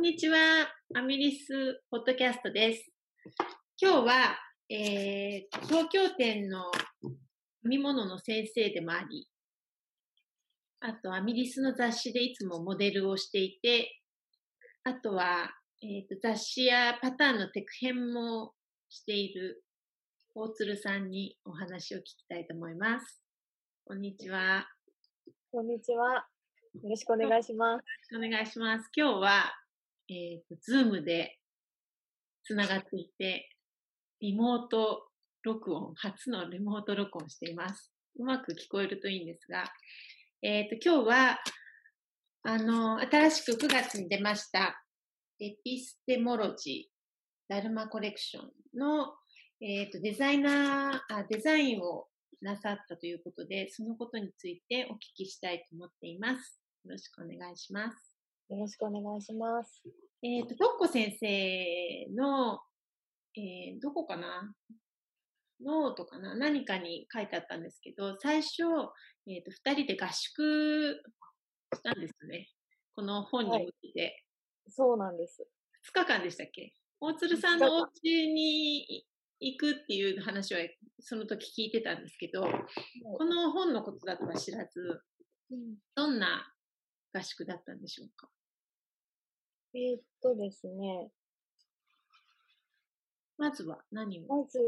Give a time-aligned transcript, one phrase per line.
[0.00, 0.38] んにちは。
[0.96, 2.90] アミリスポッドキャストです。
[3.78, 4.38] 今日は、
[4.70, 6.70] えー、東京店の
[7.02, 7.12] 編
[7.64, 9.28] み物の先生でもあり、
[10.80, 14.00] あとアミリスの雑誌でいつもモデルをしていて、
[14.84, 15.50] あとは、
[15.82, 18.54] えーと、雑誌やパターンのテク編も
[18.88, 19.62] している
[20.34, 23.20] 大鶴さんにお話を聞きたいと思います。
[23.84, 24.66] こんにちは。
[25.52, 26.24] こんにちは。
[26.82, 28.16] よろしくお願いします。
[28.16, 28.88] お願いします。
[28.96, 29.59] 今日は、
[30.10, 31.38] えっ、と、ズームで
[32.42, 33.48] つながっていて、
[34.20, 35.06] リモート
[35.44, 37.92] 録音、初のリモート録音しています。
[38.16, 39.64] うまく聞こえるといいんですが、
[40.42, 41.38] えっ、と、今日は、
[42.42, 44.82] あの、新しく9月に出ました、
[45.38, 49.14] Epistemology、ダルマコレクションの、
[49.60, 52.08] えっ、と、デザイナーあ、デザインを
[52.42, 56.60] なさったということで、そのことについてお聞きしたいと思っています。
[56.84, 58.09] よろしくお願いします。
[58.50, 59.80] よろしくお願いします。
[60.24, 62.58] えっ、と、トッコ先生の、
[63.36, 64.52] えーどこかな？
[65.64, 66.34] ノートかな？
[66.34, 68.64] 何かに書いてあったんですけど、最初、
[69.28, 71.00] えっ、と、二人で合宿
[71.76, 72.48] したんですね。
[72.96, 74.24] この本に向けて。
[74.68, 75.46] そうなんです。
[75.82, 76.72] 二日間でしたっけ？
[76.98, 79.06] 大鶴さんのお家に
[79.38, 80.60] 行くっていう話は
[80.98, 82.42] その時聞いてたんですけど、
[83.16, 85.02] この本のことだとは知らず、
[85.52, 86.52] うんどんな
[87.12, 88.28] 合宿だったんでしょうか？
[89.72, 91.10] えーっとですね、
[93.38, 94.42] まずは何を？
[94.42, 94.58] まず、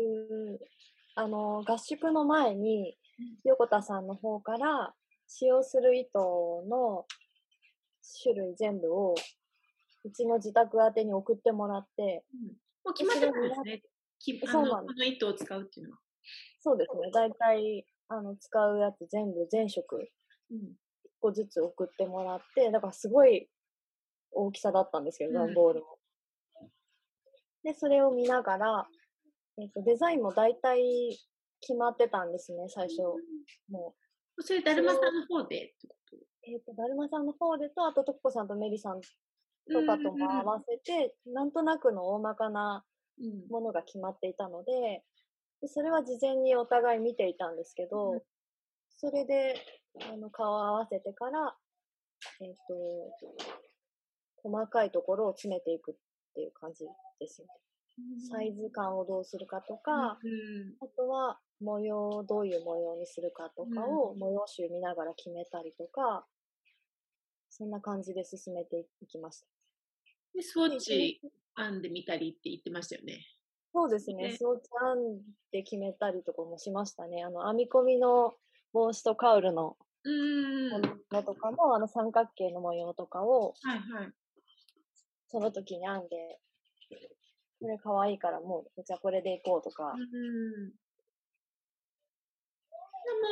[1.16, 2.96] あの、合宿の前に、
[3.44, 4.94] 横田さんの方から
[5.26, 7.04] 使用する糸の
[8.22, 9.14] 種類全部を、
[10.04, 12.24] うちの自宅宛てに送ってもらって、
[12.84, 13.82] もう決まってたんですね。
[14.46, 15.98] そうなんでこの糸を使うっていうのは。
[16.60, 20.08] そうですね、だいたい、あの、使うやつ全部、全色、
[20.52, 20.58] うん。
[21.04, 23.48] 一個ずつ送ってもらって、だからすごい
[24.32, 25.46] 大きさだったんですけど、うん。
[25.46, 25.98] 段ボールも。
[27.62, 28.88] で、それを見ながら、
[29.58, 31.18] えっ、と、デザインも大体
[31.60, 33.02] 決まってたんですね、最初。
[33.70, 33.94] も
[34.40, 36.16] それ、だるまさんの方でってこと？
[36.16, 42.84] う、えっ、と、だるまさんの方でと、あと、とっこさんとメリさんとかとも合わせて、なんとなくの大まかな
[43.20, 43.46] うん。
[43.48, 45.04] ものが決まっていたので、
[45.60, 48.22] でそれは事前にお互い見ていたんですけど、うん。
[48.88, 49.54] それで、
[50.10, 51.54] あの、顔を合わせてから、
[52.40, 52.74] えっ、と、
[54.42, 55.94] 細かいところを詰めていくっ
[56.34, 56.84] ていう感じ
[57.20, 57.48] ですね。
[58.30, 66.26] サイズ感をどうするかとか、うんあとは模様をどういう模様にするかとかを模様集見ながら決めたりとか、
[67.50, 69.46] そんな感じで進めていきました。
[70.34, 71.20] で、スウォッチ
[71.56, 73.20] 編んでみたりって言ってましたよね。
[73.72, 74.28] そうですね。
[74.30, 75.20] ねそうちゃん
[75.52, 77.22] で決めたりとかもしましたね。
[77.22, 78.34] あの、編み込みの
[78.72, 80.70] 帽子とカウルのうん。
[80.70, 84.12] もはいのとかも、あの三角形の模様とかをはい。
[85.32, 86.38] その時に編んで、
[87.58, 89.94] これ可愛いからもう、じゃあこれでいこうとか。
[89.94, 90.68] うん。
[90.68, 90.76] で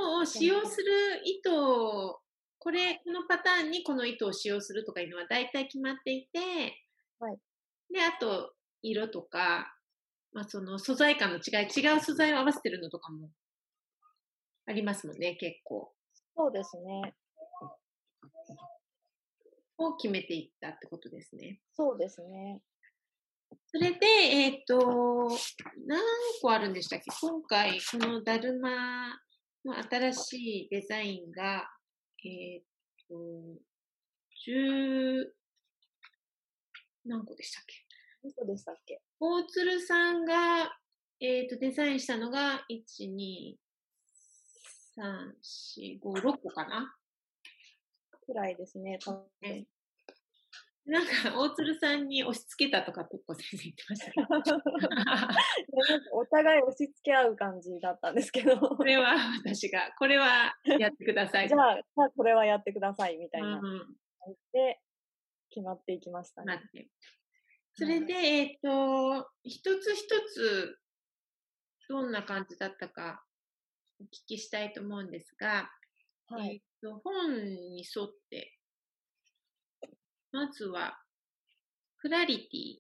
[0.03, 2.21] も、使用する糸を、
[2.59, 6.39] これ、このパターンにこの糸を使用するとかいうのは大体決まっていて、
[7.19, 7.39] はい。
[7.93, 9.77] で、あと、色とか、
[10.33, 13.29] まあ、その素材感の違い、違う素材を合わせてるのとかも
[14.67, 15.93] ありますもんね、結構。
[16.35, 17.15] そうですね。
[19.87, 21.61] を決めていったってことですね。
[21.75, 22.63] そうですね。
[23.67, 25.29] それで、えっ、と、
[25.87, 26.01] 何
[26.41, 27.07] 個あるんでしたっけ？
[27.21, 29.09] 今回、このだるま
[29.65, 31.69] の新しいデザインが、
[32.25, 32.63] えっ、
[33.09, 33.15] と、
[34.49, 35.25] 10、
[37.07, 38.29] 何個でしたっけ？
[38.29, 39.01] どこでしたっけ？
[39.19, 40.77] 大鶴さんが、
[41.21, 43.57] えっ、と、デザインしたのが、1、2、
[44.97, 46.95] 3、4、5、6個かな？
[48.31, 48.99] くらいですね。
[49.05, 49.67] 多分ね
[50.87, 54.27] なんか、大鶴さんに押し付けたとか、とっこ先生言ってましたけど。
[56.13, 58.59] お互い押し付け合う感じだったんですけど。
[58.59, 59.15] これは
[59.45, 61.49] 私が、これはやってください。
[61.49, 63.97] じゃあ、じゃあこれはやってくださいみたいなうん
[64.53, 64.81] で
[65.51, 66.61] 決まっていきましたね。
[67.75, 70.79] それで、えっ、と、一つ一つ、
[71.89, 73.23] どんな感じだったか、
[74.01, 75.71] お聞きしたいと思うんですが、
[76.27, 76.63] はい。
[76.83, 78.59] えっ、と、本に沿って、
[80.33, 80.99] まずは、
[81.99, 82.79] クラリティ。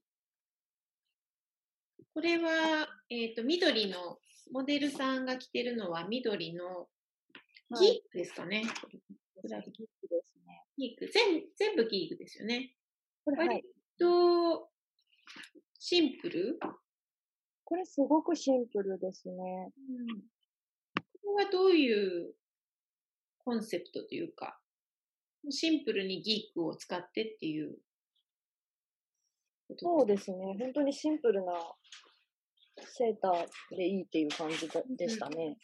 [2.14, 4.18] これは、えっ、と、緑の、
[4.52, 6.86] モデルさんが着てるのは緑の、はい
[7.72, 8.62] ギークですかね。
[8.62, 8.70] ギー
[9.40, 9.48] ク
[10.08, 10.64] ですね。
[10.76, 11.08] ギーク。
[11.12, 12.74] 全全部ギークですよね。
[13.24, 13.62] これ。
[13.96, 14.68] と、
[15.78, 16.58] シンプル、
[17.64, 19.70] これすごくシンプルですね。
[21.22, 22.34] これはどういう
[23.44, 24.58] コンセプトというか、
[25.48, 27.78] シンプルにギークを使ってっていう。
[29.78, 30.56] そうですね。
[30.58, 31.52] 本当にシンプルな
[32.82, 35.58] セーターでいいっていう感じだでしたね。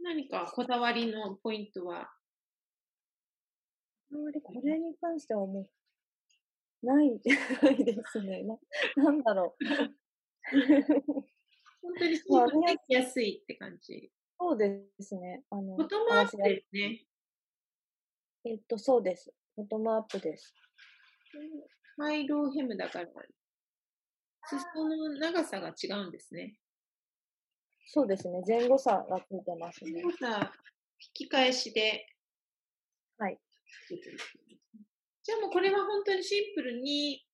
[0.00, 2.10] 何かこだわりのポイントは？
[4.10, 5.68] あまりこれに関してはも
[6.82, 7.08] う、ない、
[7.62, 8.44] ないですね。
[8.96, 9.64] な、なんだろう。
[11.82, 14.10] 本当にシンプルできやすいって感じ。
[14.40, 15.42] そうですね。
[15.50, 17.04] あの、ボトムアップですね。
[18.44, 19.32] えっと、そうです。
[19.56, 20.54] ボトムアップです。
[21.96, 23.06] ハイローヘムだから、
[24.44, 26.54] 裾の長さが違うんですね。
[27.86, 28.42] そうですね。
[28.46, 30.02] 前後差がついてますね。
[30.02, 30.52] 長さ、
[31.00, 32.06] 引き返しで。
[33.18, 33.38] はい。
[35.22, 37.24] じゃあもうこれは本当にシンプルに、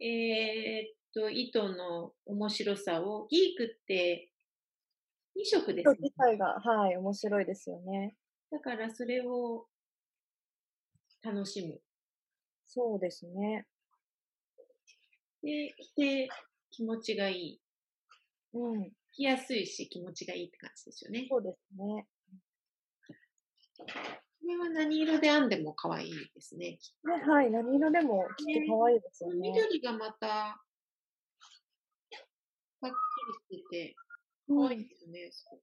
[0.00, 4.30] えー、っと、糸の面白さを、ギークって
[5.36, 8.14] 2色です糸自体が、はい、面白いですよね。
[8.50, 9.66] だからそれを
[11.22, 11.80] 楽しむ。
[12.66, 13.66] そうですね。
[15.42, 16.28] で、着て
[16.70, 17.60] 気持ちがいい。
[18.52, 18.90] うん。
[19.12, 21.26] 着やすいし気持ちがいいって感じですよね。
[21.28, 22.06] そうですね。
[23.76, 26.78] これは何色で編んでも可愛いですね。
[27.04, 27.50] ねはい。
[27.50, 29.50] 何色でもきっと可愛いですよね。
[29.50, 30.58] 緑がまた、は
[32.82, 32.90] っ
[33.48, 33.96] きりしてて、
[34.46, 35.62] 可愛いですよね、すごく。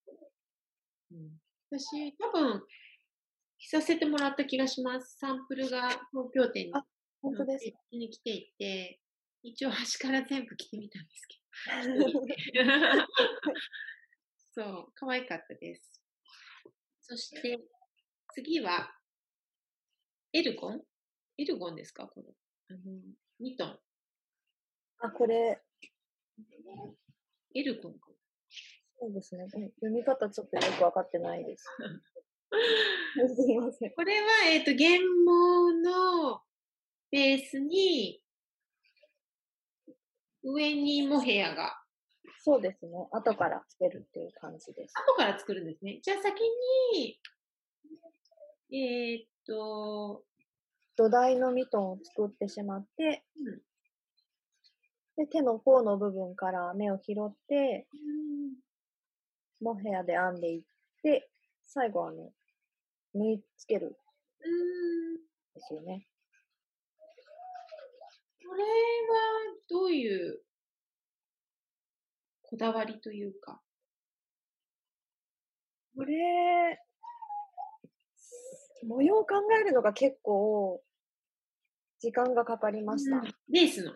[1.12, 2.64] うん、私、多分、
[3.60, 5.18] 着させてもらった気がします。
[5.20, 6.84] サンプルが東京店にあ
[7.22, 7.78] 本当ですか。
[7.92, 9.00] に来ていて、
[9.44, 12.22] 一応端から全部着てみたんですけど。
[14.54, 16.02] そう、可愛かったです。
[17.02, 17.58] そして、
[18.34, 18.92] 次は、
[20.34, 20.82] エルゴン？
[21.38, 22.28] エルゴンですかこの、
[22.70, 22.80] あの、
[23.40, 23.80] ミトン。
[25.00, 25.62] あ、これ、
[27.54, 28.11] エルゴンか
[29.02, 29.46] そうですね。
[29.46, 31.66] うん読み方ちょっとよくわかってないです。
[33.36, 33.92] すみません。
[33.94, 36.42] これは、えっ、と、原毛の
[37.10, 38.22] ベースに、
[40.44, 41.82] 上にモヘアが、
[42.44, 43.08] そうですね。
[43.12, 44.94] 後からつけるっていう感じです。
[45.08, 46.00] 後から作るんですね。
[46.04, 46.40] じゃあ先
[46.94, 47.20] に、
[48.72, 50.24] えっ、と、
[50.96, 53.62] 土台のミトンを作ってしまって、うん
[55.18, 57.86] で手の甲の部分から目を拾って、
[59.62, 60.62] モヘアで編んでいっ
[61.04, 61.30] て、
[61.68, 62.34] 最後あの、
[63.14, 63.96] 縫い付けるんうん、
[65.54, 66.08] ですよね。
[68.48, 68.68] これは
[69.70, 70.42] どういう
[72.44, 73.62] こだわりというか？
[75.96, 76.80] これ、
[78.86, 80.82] 模様を考えるのが結構、
[82.00, 83.18] 時間がかかりました。
[83.18, 83.94] うんレースの。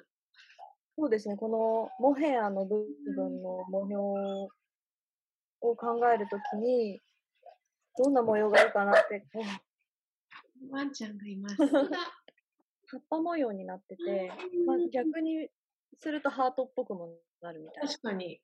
[0.97, 2.85] そうですね、このモヘアの部
[3.15, 4.47] 分の模様
[5.71, 7.01] を考えるときに、
[7.97, 11.55] どんな模様がいいかなって、こうワンちゃんがいます。
[12.87, 14.31] 葉っぱ模様になってて、
[14.65, 15.49] まあ、逆に
[15.99, 18.41] するとハートっぽくもなるみたいな確かに。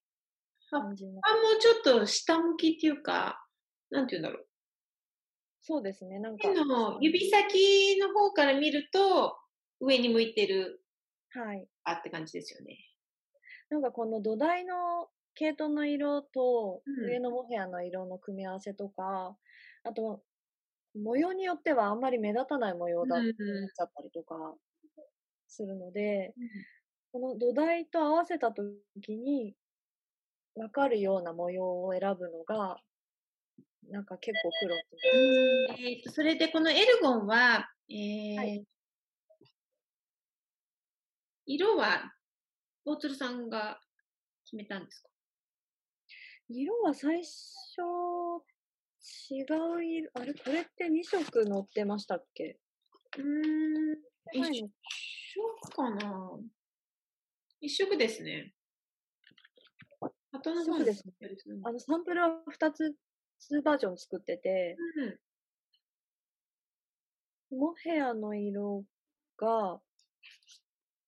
[1.21, 3.45] あ、もうちょっと下向きっていうか、
[3.89, 4.47] なんて言うんだろう。
[5.61, 9.37] そうですね、なんか、手の指先の方から見ると、
[9.79, 10.83] 上に向いてる、
[11.29, 11.67] はい。
[11.83, 12.77] あって感じですよね。
[13.69, 16.95] なんかこの土台の系統の色とうん。
[17.07, 19.37] 上のモヘアの色の組み合わせとか、
[19.83, 20.23] あと、
[20.95, 23.33] 模様によってはあんまり目立たない模様だっうん。
[23.45, 24.55] てなっちゃったりとか
[25.47, 26.35] するので、
[27.13, 28.63] この土台と合わせたと
[29.01, 29.55] きに、
[30.55, 32.77] わかるような模様を選ぶのが、
[33.89, 34.95] なんか結構苦労す。
[34.95, 35.75] る。
[35.79, 38.65] えーと、それでこのエルゴンは、えーはい。
[41.45, 42.15] 色は、
[42.85, 43.81] 大鶴さんが
[44.45, 45.10] 決めたんですか？
[46.53, 47.81] 色は最初、
[49.31, 50.33] 違う色、あれ？
[50.33, 52.59] これって2色載ってましたっけ？
[53.17, 53.97] うーん、
[54.33, 54.69] 一
[55.33, 56.39] 色かな。
[57.61, 58.53] 一色ですね。
[60.31, 61.61] 後の方に一色ですね。
[61.63, 62.95] あの、サンプルは2つ、
[63.51, 65.05] 2バージョン作ってて、う
[67.55, 67.59] ん。
[67.59, 68.85] モヘアの色
[69.37, 69.81] が、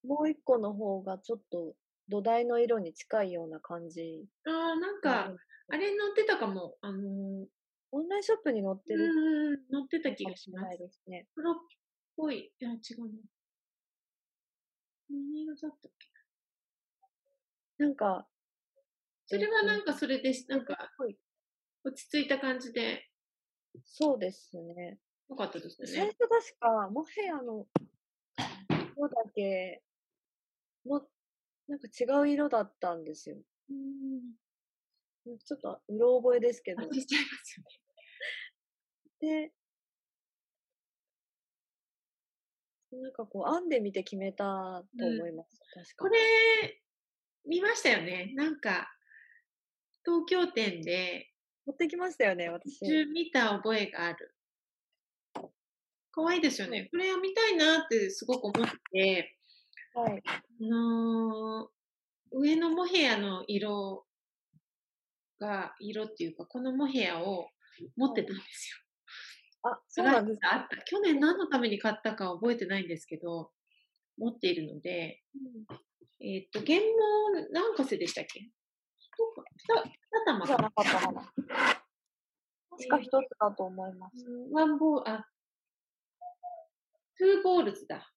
[0.04, 1.76] もう一個の方がちょっと
[2.10, 4.25] 土台の色に近いような感じ。
[4.45, 5.33] ああ、なんか、
[5.69, 6.77] あれ載ってたかも。
[6.81, 7.45] あのー、
[7.91, 10.77] オンラインショップに載ってるうん、載ってた気がします。
[10.77, 11.27] ですね。
[11.36, 11.55] 黒っ
[12.17, 12.51] ぽい。
[12.60, 13.12] いや、違うな。
[15.10, 17.83] 何色だったっけ？
[17.83, 18.27] なんか、
[19.25, 20.50] それはえっとなんかそれです。
[20.50, 21.17] なんか、はい
[21.86, 23.10] 落ち着いた感じで、
[23.83, 25.00] そうですね。
[25.29, 26.29] よかったですよ最ね初。
[26.29, 27.67] 確か、モヘアの
[28.95, 29.83] 色だけ
[30.86, 31.01] の、
[31.67, 33.38] なんか違う色だったんですよ。
[33.70, 35.38] うん。
[35.39, 37.79] ちょっとうろ覚えですけどちゃいますよね。
[39.51, 39.53] で、
[42.91, 45.60] なんかこう、編んでみて決めたと思います。
[45.74, 46.82] 確かこれ、
[47.46, 48.34] 見ましたよね。
[48.36, 48.93] なんか、
[50.05, 51.32] 東京店で、
[51.65, 52.86] 持ってきましたよね、私。
[52.86, 54.36] 中見た覚えがある。
[56.12, 56.89] 可愛いですよね。
[56.91, 59.38] これを見たいなってすごく思って、
[59.96, 60.22] はい。
[60.25, 60.93] あの
[62.84, 64.06] モヘアの色
[65.40, 67.48] が、色っていうか、このモヘアを
[67.96, 68.70] 持ってたんです
[69.63, 69.72] よ。
[69.72, 70.84] あ、そうなんですあった。
[70.84, 73.52] 去年何のために買ったかは覚えてないんですけど、
[74.18, 75.22] 持っているので、
[76.20, 76.84] えっ、と、原毛
[77.54, 78.42] 何個せでしたっけ？
[78.42, 78.50] 二
[80.12, 80.72] 二玉かじゃな？
[80.72, 81.34] かったかな。
[82.72, 84.25] 確か一つだと思います。
[84.52, 85.25] ワンボール、あ、
[87.18, 88.12] two balls だ。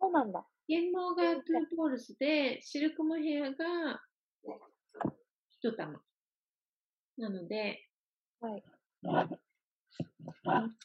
[0.00, 0.46] そうなんだ。
[0.68, 4.00] 原毛が two balls で、シルクモヘアが
[5.50, 6.00] 一玉。
[7.18, 7.88] なので、
[8.40, 8.62] はい。
[9.02, 9.10] こ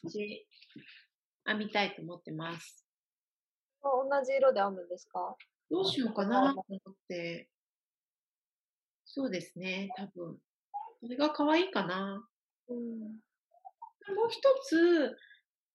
[0.06, 0.46] っち
[1.46, 2.84] 編みたいと思ってます。
[3.82, 5.36] 同じ色で編むんですか？
[5.70, 7.48] どうしようかなと思って。
[9.04, 10.36] そうですね、多分。
[11.00, 12.28] これが可愛いかな。
[12.68, 13.00] うん。
[13.00, 15.16] もう一つ、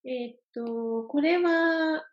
[0.06, 2.04] えーっと、これは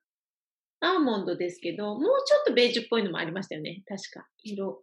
[0.81, 3.83] アーモンドですけど、もうちょっとベージュっぽいのもありましたよね。
[3.87, 4.27] 確か。
[4.43, 4.83] 色。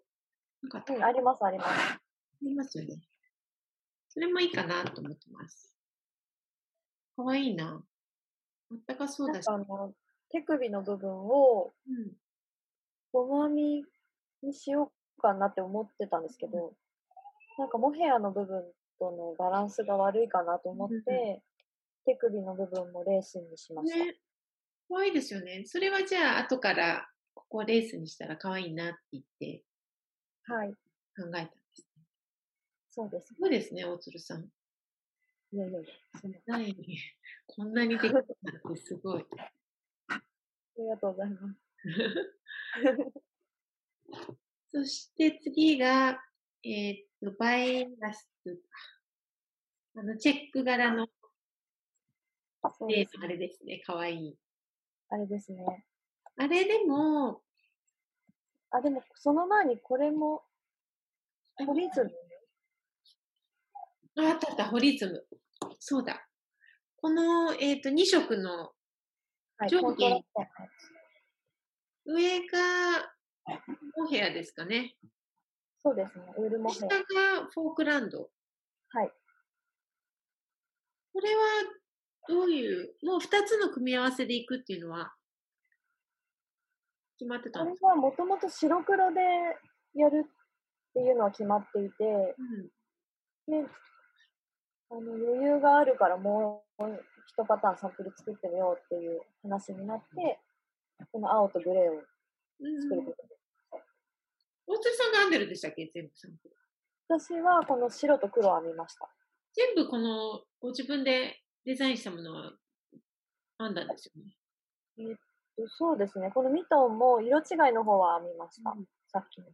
[0.61, 1.69] なんかうん、あります、あります。
[1.69, 1.99] あ
[2.41, 3.01] りますよね。
[4.09, 5.73] それもいいかなと思ってます。
[7.15, 7.83] かわいいな。
[8.71, 9.47] あったかそうだし。
[9.47, 9.93] なんかあの、
[10.29, 12.11] 手首の部分をうん。
[13.13, 13.85] ゴム編み
[14.43, 16.73] にしようかなって思ってたんですけど、
[17.57, 18.63] なんかモヘアの部分
[18.99, 21.41] とのバランスが悪いかなと思って、うん
[22.07, 23.97] 手首の部分もレースにしました。
[23.97, 24.15] ね。
[24.87, 25.63] かわいいですよね。
[25.65, 29.63] それはじゃあ、後から、ここレースにしたらかわいいなって言って
[30.43, 30.75] はい、考
[31.15, 32.03] えたんですね。
[32.89, 33.35] そうですす。
[33.39, 34.45] ごいですね、大鶴さん。
[35.51, 35.89] いやいやいや、
[36.19, 36.75] そんなない。
[37.47, 39.25] こんなにできるなんてすごい。
[40.07, 40.21] あ
[40.77, 41.59] りがとうございます。
[44.71, 46.21] そして次が、
[46.63, 48.29] えーっと、バイラス
[49.95, 51.09] あの、チェック柄の
[52.61, 52.73] あ
[53.27, 54.37] れですね、かわいい。
[55.09, 55.85] あれですね。
[56.37, 57.41] あれでも、
[58.71, 60.43] あ、でもその前にこれも、
[61.65, 62.11] ポリズム？
[64.17, 65.25] ああったあった、ホリズム。
[65.79, 66.27] そうだ。
[66.97, 68.71] この、えーっと、2色の
[69.59, 72.57] はい、上下コントラストのや上が
[73.95, 74.95] モヘアですかね。
[75.79, 76.89] つそうですね、ウールモヘ下ア。
[76.89, 76.95] が
[77.51, 78.29] フォークランド。
[78.89, 79.11] はい。
[81.13, 81.41] これは
[82.27, 85.13] どういう、もう2つの組み合わせでいくっていうのは
[87.17, 89.19] 決まってたんですはもともと白黒で
[89.95, 90.29] やるっ
[90.93, 92.03] ていうのは決まっていて、
[92.37, 92.69] うん
[93.47, 93.65] で、
[94.89, 96.83] あの余裕があるからもう
[97.29, 100.39] 一パターンサンプル作ってみようっていう話になって、
[101.11, 102.01] この青とグレーを
[102.81, 103.29] 作ることに。
[104.67, 105.89] 大鶴さんが編んでるんでしたっけ？
[105.93, 106.55] 全部サンプル。
[107.07, 109.09] 私はこの白と黒を編みました。
[109.53, 112.53] 全部このご自分でデザインしたものは
[113.59, 114.23] 編んだんですよ
[115.05, 115.17] ね。
[115.67, 118.71] そうですね、このミトンも色違いの方は編みました。
[118.71, 119.47] うんさっきの。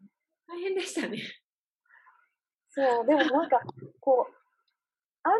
[0.47, 1.21] 大変でしたね。
[2.69, 3.61] そう、でもなんか、
[3.99, 4.33] こう、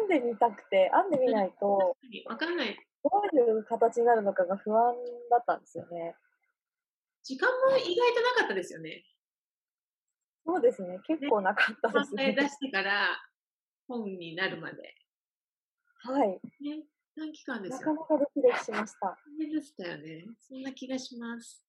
[0.07, 2.77] 編んでみたくて、編んでみないと、わかんない。
[3.03, 4.93] どういう形になるのかが不安
[5.31, 6.15] だったんですよね。
[7.23, 9.03] 時間も意外となかったですよね。
[10.45, 12.29] そうですね、結構なかった考ですね。
[12.29, 13.19] え出してから
[13.87, 14.95] 本になるまで。
[16.03, 16.29] はい。
[16.62, 16.83] ね、
[17.15, 17.98] 短期間ですなよ。
[17.98, 19.07] かなかドキドキしました。
[19.07, 20.25] 大変でしたよね。
[20.39, 21.65] そんな気がします。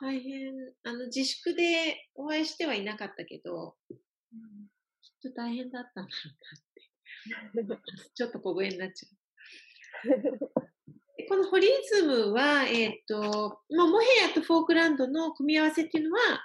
[0.00, 0.52] 大変、
[0.84, 6.30] あの、自粛でお会いしてはいなかったけど、きっと大変だったんだろ
[7.54, 7.82] うなって。
[8.14, 10.20] ちょっと小声になっちゃう。
[11.16, 16.44] でこのホリズムは、えっ、と、まあ、モヘアとフォークランドの組み合わせっていうのは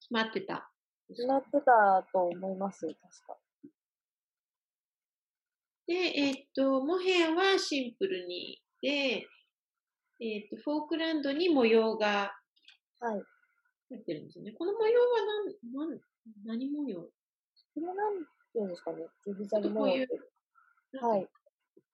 [0.00, 0.70] 決まってた。
[1.08, 2.96] 決まってたと思います、確
[3.26, 3.38] か。
[5.90, 9.26] で、えっ、と、モヘアはシンプルに、で、
[10.20, 12.32] えっ、と、フォークランドに模様が
[13.00, 13.22] はい。
[13.90, 14.52] 入ってるんですよね。
[14.52, 15.06] この模様は
[15.74, 15.90] 何、
[16.46, 17.00] 何、何模様？
[17.00, 17.10] こ
[17.80, 20.06] れなんていうんですかね、ジグザグ模様。
[21.00, 21.28] はい。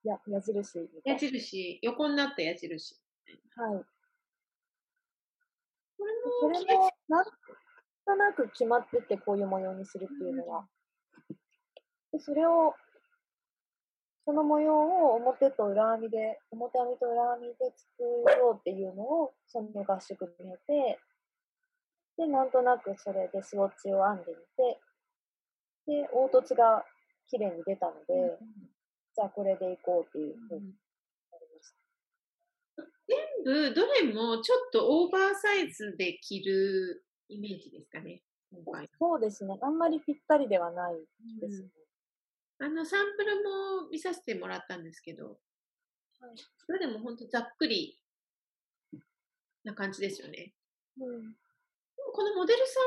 [0.05, 2.97] や、矢印みたい矢印、横になった矢印。
[3.57, 3.65] な。
[3.65, 3.85] はい。
[5.97, 10.69] これそも、れも、なんとなく決まってて、こういう模様にするっていうのは。
[12.13, 12.75] で、それを、
[14.27, 20.99] その模様を表と裏編みで、表編みと裏編みで作ろうっていうのを、その合宿にやって、
[22.19, 24.81] で、なんとなくそれでスウォッチを編んでみて、
[25.87, 26.85] で、凹凸が
[27.29, 28.37] 綺麗に出たので、
[29.15, 30.75] じゃあこれでいこうっていうふうに
[31.31, 31.77] なりました。
[33.45, 38.89] 部、どれもちょっとオーバーサイズで着るイメージですかね、今回。
[38.99, 39.57] そうですね。
[39.63, 40.95] あんまりぴったりではない
[41.41, 41.69] ですね。
[42.59, 45.39] あの、サンプルも見させてもらったんですけど、
[46.19, 46.37] はい
[46.67, 48.01] それでも本当ざっくり
[49.65, 50.55] な感じですよね。
[50.99, 51.23] うん。
[51.23, 51.29] で
[52.07, 52.81] もこのモデルさ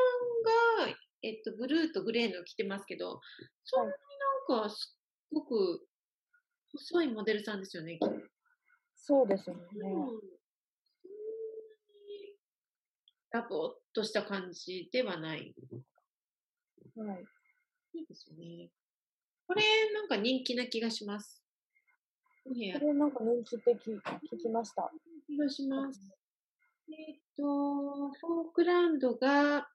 [0.84, 3.22] んが、えっと、ブルーとグレーの着てますけど、
[3.64, 3.94] そんなに
[4.50, 5.00] なんかすっ
[5.34, 5.88] ごく
[6.74, 8.00] 細いモデルさんですよね。
[8.96, 9.62] そうですよね。
[9.74, 10.10] うんそんな
[12.08, 12.36] に
[13.32, 15.54] ラボっとした感じではない。
[16.96, 17.26] はい。
[17.94, 18.70] いいですよね。
[19.50, 19.64] これ
[19.96, 21.42] なんか人気な気がします。
[22.46, 24.92] これなんか人気的聞きました。
[25.26, 26.00] 気がします。
[26.88, 29.68] えっ、と、フォークランドが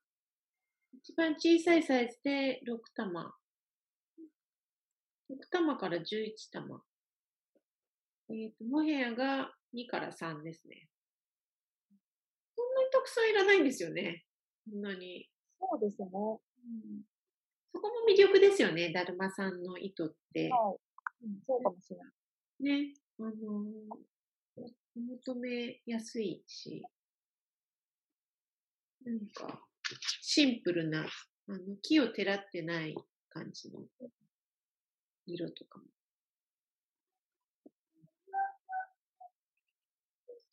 [0.93, 3.35] 一番小さいサイズで6玉。
[5.29, 6.81] 6玉から11玉。
[8.31, 10.87] えっ、と、モヘアが2から3ですね。
[12.55, 14.25] そんなにたくさんいらないんですよね。
[14.71, 15.29] そんなに。
[15.59, 16.09] そうですね。
[16.13, 16.39] は
[17.75, 20.45] そこも魅力ですよね、だるまさんの糸って。
[20.45, 20.47] い。
[20.47, 20.51] うん、
[21.45, 22.83] そうかもしれない。
[22.87, 23.35] ね、あのー
[24.97, 26.85] お求めやすいし、
[29.05, 29.61] なんか、
[30.23, 31.05] シンプルな、
[31.49, 32.95] あの、木をてらってない
[33.29, 33.81] 感じの
[35.27, 35.85] 色とかも。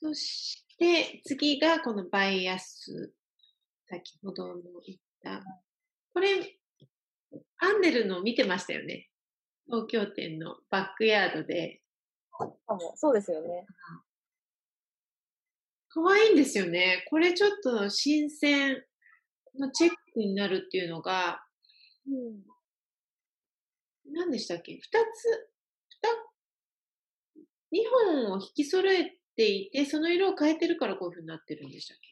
[0.01, 3.13] そして、次がこのバイアス。
[3.85, 4.55] 先ほども
[4.87, 5.43] 言った。
[6.13, 6.60] これ、
[7.63, 9.07] アンデルの見てましたよね。
[9.67, 11.81] 東京店のバックヤードで。
[12.95, 13.67] そうですよね。
[15.89, 17.05] 可愛いんですよね。
[17.09, 18.83] これちょっと新鮮
[19.59, 21.43] のチェックになるっていうのが、
[22.07, 22.41] うん。
[24.11, 24.73] 何でしたっけ？
[24.73, 24.89] 二つ、
[27.71, 32.09] 二、二本を引き揃えていて、その色を変えてるからこういう風になってるんでしたっけ？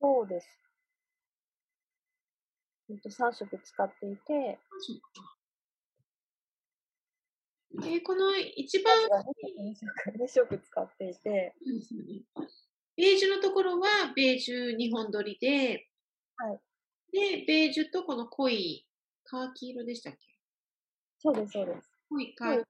[0.00, 0.59] そうです。
[2.90, 4.58] えっと、3色使っていて、
[7.72, 11.54] えーこの一番2色 ,2 色使っていて、
[12.96, 15.86] ベージュのところはベージュ2本取りで、
[16.36, 16.60] はい。
[17.12, 18.86] で、ベージュとこの濃い
[19.24, 20.18] カーキ色でしたっけ？
[21.18, 21.92] そうです、そうです。
[22.10, 22.66] 濃いカーもう一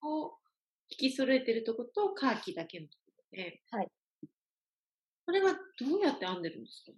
[0.00, 0.38] 本を
[0.88, 3.88] 引き揃えてるとことカーキだけのところで、はい。
[5.26, 6.92] これはどうやって編んでるんですか？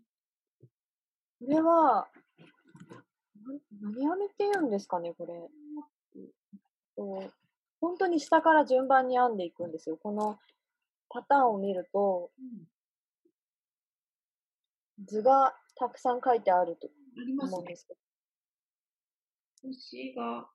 [1.44, 2.08] これは、
[3.82, 5.34] な何編みって言うんですかね、これ。
[6.96, 7.32] と
[7.80, 9.98] 本当に下から順番に編んでいくんですよ。
[9.98, 10.38] この
[11.10, 12.30] パターンを見ると、
[15.04, 16.88] 図がたくさん書いてあると。
[17.40, 18.00] 思うんですけど、
[19.68, 20.48] 星が、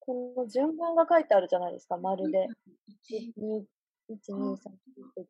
[0.00, 2.48] この順番が書いてあるじゃないですか、丸で。
[3.10, 3.64] 1 1、
[4.10, 4.74] 2、3っ
[5.14, 5.26] て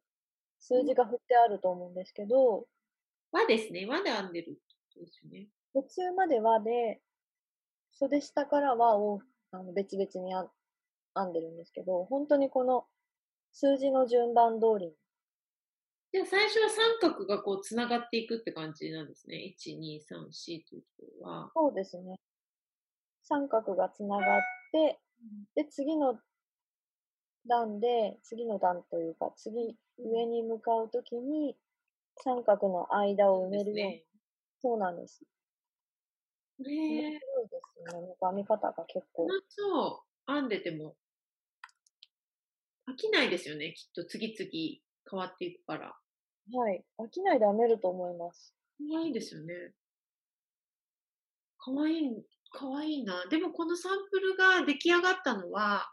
[0.59, 2.67] 数字が振ってあると思うんですけど、
[3.35, 3.87] 和ですね。
[3.87, 4.59] 和で編んでるって
[4.95, 5.49] ことですね。
[5.75, 7.01] 途中まではで、
[7.93, 9.21] 袖下からはを
[9.51, 10.49] あの別々に編
[11.17, 12.87] 編んでるんですけど、本当にこの
[13.53, 14.93] 数字の順番通りに
[16.15, 19.53] じゃあ最初は三角がこうつながっていくって感じなんですね。
[19.59, 21.51] 1、2、3、4ということは。
[21.53, 22.21] そうですね。
[23.25, 25.01] 三角がつながって、
[25.57, 26.17] で、次の
[27.49, 31.57] 段で、次の段というか、次、上に向かうときに、
[32.23, 33.83] 三角の間を埋めるように。
[33.83, 34.05] ね。
[34.61, 35.21] そうなんです。
[36.57, 38.17] こ面白いれ、ですね。
[38.21, 39.27] 編み方が結構。
[39.49, 40.97] そう、編んでても
[42.89, 43.73] 飽きないですよね。
[43.73, 44.51] きっと次々
[45.11, 45.97] 変わっていくから。
[46.53, 46.85] はい。
[46.99, 48.55] 飽きないで編めると思います。
[48.79, 49.73] 可愛いですよね。
[51.59, 53.27] 可愛い、可愛いな。
[53.31, 55.91] でもこのサンプルが出来上がったのは、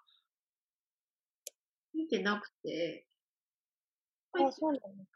[1.93, 3.07] 見てなくて、
[4.33, 5.10] はいあ、そうなんです。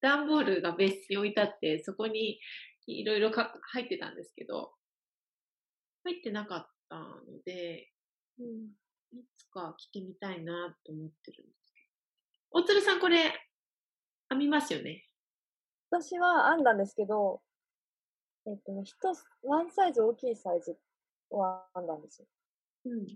[0.00, 2.40] 段ボールが別に置いてあって、そこに
[2.86, 4.72] いろいろか入ってたんですけど、
[6.04, 7.90] 入ってなかったので、
[8.38, 8.70] うん。
[9.14, 11.80] いつか着てみたいなと思ってるんですけ
[12.50, 12.60] ど。
[12.60, 13.30] おつるさん、これ、
[14.30, 15.06] 編みますよね？
[15.90, 17.42] 私は編んだんですけど、
[18.46, 20.78] えっとね、一つ、ワンサイズ大きいサイズ
[21.30, 22.26] を編んだんですよ。
[22.86, 23.06] うん。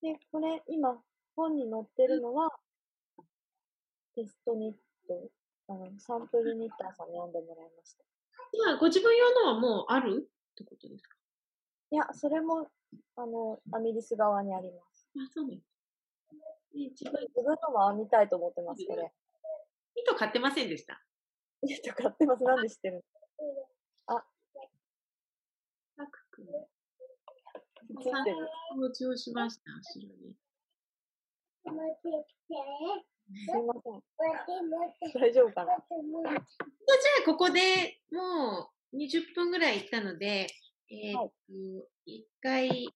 [0.00, 1.02] で、これ、今、
[1.34, 2.48] 本に載ってるのは、
[4.14, 4.74] テストニッ
[5.06, 5.30] ト、
[5.68, 8.04] あの、サンプルニッターさんに編んでもらいました。
[8.52, 11.16] 今、ご自分用のはもうあるってことですか？
[11.90, 12.68] いや、それも、
[13.16, 15.08] あの、アミリス側にあります。
[15.16, 15.68] あ、そうなんです。
[16.74, 19.12] ね、自分、自分のも編みたいと思ってます、これ。
[19.94, 21.02] 糸買ってませんでした？
[21.62, 22.44] 糸買ってます。
[22.44, 23.04] なんで知ってる
[24.08, 24.22] の？
[25.96, 26.46] タク君。
[26.46, 28.36] ついてる。
[28.70, 30.34] 登場しました、後ろに。
[33.46, 34.02] すいません。
[35.14, 35.94] 大丈夫かなと
[36.26, 40.46] じゃあ、ここでもう20分ぐらい行ったので、
[40.90, 41.32] えーっと、
[42.04, 42.88] 一回、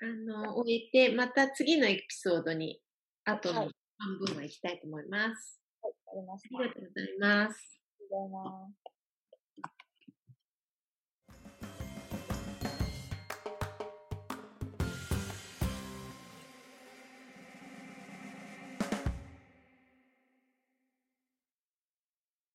[0.00, 2.80] あの、終えて、また次のエピソードに、
[3.24, 3.70] あとのはい
[4.02, 5.60] 半分は行きたいと思います。
[5.80, 5.92] はい。
[6.08, 7.80] ありがとうございます。
[8.00, 9.01] ありがとうございます。